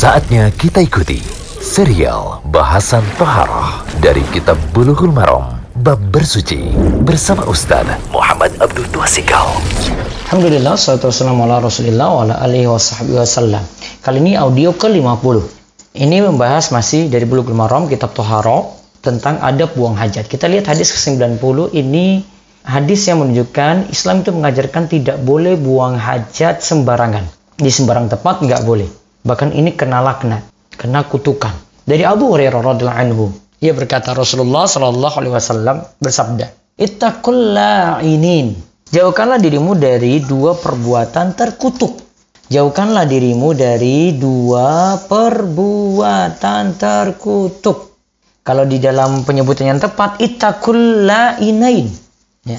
Saatnya 0.00 0.48
kita 0.56 0.80
ikuti 0.80 1.20
serial 1.60 2.40
bahasan 2.48 3.04
Toharoh 3.20 3.84
dari 4.00 4.24
Kitab 4.32 4.56
Bulughul 4.72 5.12
Maram 5.12 5.60
Bab 5.84 6.00
Bersuci 6.08 6.72
bersama 7.04 7.44
Ustaz 7.44 7.84
Muhammad 8.08 8.48
Abdul 8.64 8.88
Tuasikal. 8.88 9.60
Alhamdulillah, 10.32 10.80
salatu 10.80 11.12
wassalamu 11.12 11.44
ala 11.44 11.60
rasulillah 11.60 12.08
wa 12.08 12.24
ala 12.24 12.40
alihi 12.40 12.64
wa 12.64 12.80
wasallam. 13.12 13.60
Kali 14.00 14.24
ini 14.24 14.40
audio 14.40 14.72
ke-50. 14.72 15.36
Ini 15.92 16.24
membahas 16.24 16.72
masih 16.72 17.12
dari 17.12 17.28
Bulughul 17.28 17.52
Maram, 17.52 17.84
Kitab 17.84 18.16
Toharoh 18.16 18.72
tentang 19.04 19.36
adab 19.44 19.76
buang 19.76 20.00
hajat. 20.00 20.32
Kita 20.32 20.48
lihat 20.48 20.64
hadis 20.64 20.96
ke-90 20.96 21.76
ini 21.76 22.24
hadis 22.64 23.04
yang 23.04 23.20
menunjukkan 23.20 23.92
Islam 23.92 24.24
itu 24.24 24.32
mengajarkan 24.32 24.88
tidak 24.88 25.20
boleh 25.20 25.60
buang 25.60 26.00
hajat 26.00 26.64
sembarangan. 26.64 27.28
Di 27.60 27.68
sembarang 27.68 28.08
tempat 28.08 28.40
nggak 28.40 28.64
boleh. 28.64 28.99
Bahkan 29.20 29.52
ini 29.52 29.76
kena 29.76 30.00
laknat, 30.00 30.48
kena 30.76 31.04
kutukan. 31.04 31.52
Dari 31.84 32.06
Abu 32.06 32.32
Hurairah 32.32 32.60
radhiyallahu 32.62 33.00
anhu, 33.04 33.24
ia 33.60 33.76
berkata 33.76 34.16
Rasulullah 34.16 34.64
shallallahu 34.64 35.16
alaihi 35.20 35.34
wasallam 35.36 35.76
bersabda, 36.00 36.76
"Ittaqul 36.80 37.52
la'inin." 37.52 38.56
Jauhkanlah 38.90 39.38
dirimu 39.38 39.78
dari 39.78 40.18
dua 40.24 40.58
perbuatan 40.58 41.38
terkutuk. 41.38 42.02
Jauhkanlah 42.50 43.06
dirimu 43.06 43.54
dari 43.54 44.18
dua 44.18 44.98
perbuatan 44.98 46.74
terkutuk. 46.74 47.94
Kalau 48.42 48.66
di 48.66 48.82
dalam 48.82 49.22
penyebutan 49.22 49.76
yang 49.76 49.78
tepat, 49.78 50.18
ittaqul 50.18 51.06
la'inain. 51.06 51.86
Ya. 52.42 52.58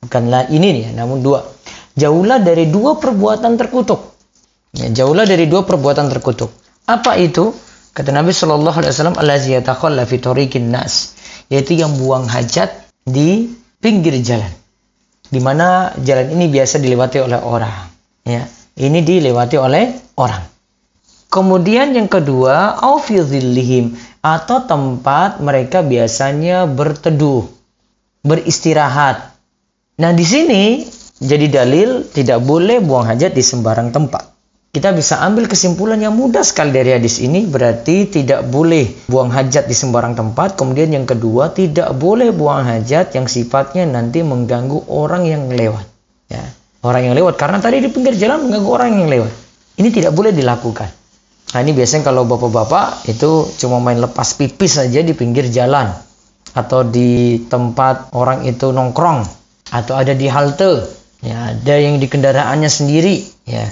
Bukan 0.00 0.32
la'inin 0.32 0.88
ya, 0.88 0.90
namun 0.96 1.20
dua. 1.20 1.44
Jauhlah 1.98 2.40
dari 2.40 2.70
dua 2.72 2.96
perbuatan 2.96 3.58
terkutuk. 3.60 4.17
Ya, 4.76 4.92
jauhlah 4.92 5.24
dari 5.24 5.48
dua 5.48 5.64
perbuatan 5.64 6.12
terkutuk. 6.12 6.52
Apa 6.84 7.16
itu? 7.16 7.56
Kata 7.96 8.12
Nabi 8.12 8.36
Shallallahu 8.36 8.76
Alaihi 8.78 8.92
Wasallam, 8.92 9.16
"Allazi 9.16 9.56
yatakhalla 9.56 10.04
fi 10.04 10.20
tariqin 10.20 10.68
nas," 10.68 11.16
yaitu 11.48 11.72
yang 11.72 11.96
buang 11.96 12.28
hajat 12.28 12.68
di 13.08 13.48
pinggir 13.80 14.12
jalan, 14.20 14.52
di 15.32 15.40
mana 15.40 15.96
jalan 16.04 16.28
ini 16.36 16.52
biasa 16.52 16.84
dilewati 16.84 17.18
oleh 17.24 17.40
orang. 17.40 17.88
Ya, 18.28 18.44
ini 18.76 19.00
dilewati 19.00 19.56
oleh 19.56 19.96
orang. 20.20 20.44
Kemudian 21.32 21.96
yang 21.96 22.08
kedua, 22.08 22.76
aufidhillihim 22.80 23.96
atau 24.20 24.68
tempat 24.68 25.40
mereka 25.40 25.80
biasanya 25.80 26.68
berteduh, 26.68 27.48
beristirahat. 28.20 29.32
Nah, 29.98 30.12
di 30.12 30.24
sini 30.24 30.86
jadi 31.18 31.48
dalil 31.50 32.04
tidak 32.12 32.44
boleh 32.44 32.78
buang 32.84 33.08
hajat 33.08 33.34
di 33.34 33.42
sembarang 33.42 33.90
tempat 33.90 34.37
kita 34.68 34.92
bisa 34.92 35.24
ambil 35.24 35.48
kesimpulan 35.48 35.96
yang 35.96 36.12
mudah 36.12 36.44
sekali 36.44 36.76
dari 36.76 36.92
hadis 36.92 37.24
ini 37.24 37.48
berarti 37.48 38.04
tidak 38.04 38.44
boleh 38.52 39.08
buang 39.08 39.32
hajat 39.32 39.64
di 39.64 39.72
sembarang 39.72 40.12
tempat. 40.12 40.60
Kemudian 40.60 40.92
yang 40.92 41.08
kedua 41.08 41.56
tidak 41.56 41.96
boleh 41.96 42.28
buang 42.36 42.68
hajat 42.68 43.16
yang 43.16 43.24
sifatnya 43.24 43.88
nanti 43.88 44.20
mengganggu 44.20 44.92
orang 44.92 45.24
yang 45.24 45.48
lewat. 45.48 45.88
Ya 46.28 46.44
orang 46.84 47.10
yang 47.10 47.14
lewat 47.16 47.40
karena 47.40 47.64
tadi 47.64 47.80
di 47.80 47.88
pinggir 47.88 48.12
jalan 48.12 48.44
mengganggu 48.44 48.68
orang 48.68 48.88
yang 48.92 49.08
lewat. 49.08 49.32
Ini 49.80 49.88
tidak 49.88 50.12
boleh 50.12 50.36
dilakukan. 50.36 50.90
Nah 51.48 51.58
ini 51.64 51.72
biasanya 51.72 52.12
kalau 52.12 52.28
bapak-bapak 52.28 53.08
itu 53.08 53.48
cuma 53.56 53.80
main 53.80 53.96
lepas 53.96 54.36
pipis 54.36 54.76
saja 54.76 55.00
di 55.00 55.16
pinggir 55.16 55.48
jalan 55.48 55.88
atau 56.52 56.84
di 56.84 57.40
tempat 57.48 58.12
orang 58.12 58.44
itu 58.44 58.68
nongkrong 58.68 59.24
atau 59.72 59.96
ada 59.96 60.12
di 60.12 60.28
halte. 60.28 60.84
Ya 61.24 61.56
ada 61.56 61.74
yang 61.80 61.96
di 61.96 62.04
kendaraannya 62.04 62.68
sendiri. 62.68 63.24
Ya 63.48 63.64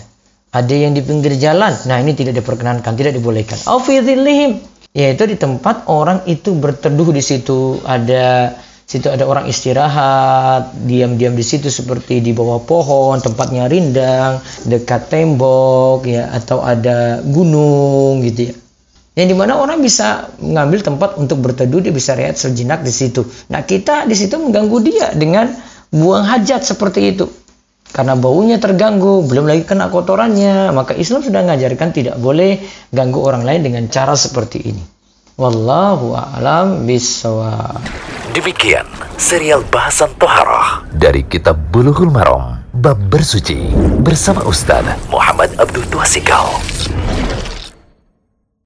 ada 0.56 0.72
yang 0.72 0.96
di 0.96 1.04
pinggir 1.04 1.36
jalan. 1.36 1.76
Nah, 1.84 2.00
ini 2.00 2.16
tidak 2.16 2.40
diperkenankan, 2.40 2.96
tidak 2.96 3.12
dibolehkan. 3.20 3.60
Aufidhillihim, 3.68 4.56
yaitu 4.96 5.28
di 5.28 5.36
tempat 5.36 5.84
orang 5.92 6.24
itu 6.24 6.56
berteduh 6.56 7.12
di 7.12 7.20
situ, 7.20 7.84
ada 7.84 8.56
situ 8.86 9.12
ada 9.12 9.28
orang 9.28 9.44
istirahat, 9.50 10.72
diam-diam 10.86 11.36
di 11.36 11.44
situ 11.44 11.68
seperti 11.68 12.24
di 12.24 12.32
bawah 12.32 12.64
pohon, 12.64 13.20
tempatnya 13.20 13.68
rindang, 13.68 14.40
dekat 14.64 15.12
tembok 15.12 16.06
ya 16.08 16.32
atau 16.32 16.64
ada 16.64 17.20
gunung 17.20 18.24
gitu 18.24 18.48
ya. 18.48 18.54
Yang 19.16 19.28
di 19.32 19.36
mana 19.36 19.56
orang 19.56 19.80
bisa 19.80 20.28
mengambil 20.44 20.84
tempat 20.84 21.16
untuk 21.16 21.40
berteduh, 21.40 21.80
dia 21.80 21.88
bisa 21.88 22.12
rehat 22.12 22.36
sejenak 22.36 22.84
di 22.84 22.92
situ. 22.92 23.24
Nah 23.48 23.64
kita 23.64 24.04
di 24.04 24.12
situ 24.12 24.36
mengganggu 24.36 24.78
dia 24.84 25.08
dengan 25.16 25.50
buang 25.88 26.22
hajat 26.22 26.62
seperti 26.62 27.16
itu 27.16 27.26
karena 27.96 28.12
baunya 28.12 28.60
terganggu, 28.60 29.24
belum 29.24 29.48
lagi 29.48 29.64
kena 29.64 29.88
kotorannya, 29.88 30.68
maka 30.76 30.92
Islam 30.92 31.24
sudah 31.24 31.40
mengajarkan 31.48 31.96
tidak 31.96 32.20
boleh 32.20 32.60
ganggu 32.92 33.24
orang 33.24 33.48
lain 33.48 33.64
dengan 33.64 33.88
cara 33.88 34.12
seperti 34.12 34.68
ini. 34.68 34.84
Wallahu 35.40 36.12
a'lam 36.12 36.84
bishawab. 36.84 37.80
Demikian 38.36 38.84
serial 39.16 39.64
bahasan 39.72 40.12
toharah 40.20 40.84
dari 40.92 41.24
kitab 41.24 41.56
Bulughul 41.72 42.12
Maram 42.12 42.60
bab 42.76 43.00
bersuci 43.08 43.72
bersama 44.04 44.44
Ustaz 44.44 44.84
Muhammad 45.08 45.56
Abdul 45.56 45.88
Tuasikal. 45.88 46.52